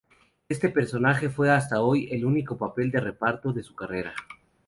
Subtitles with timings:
[0.49, 4.15] Este personaje fue hasta hoy el único papel de reparto de su carrera.